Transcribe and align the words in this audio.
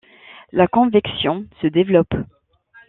La 0.51 0.67
convection 0.67 1.45
se 1.61 1.67
développe. 1.67 2.15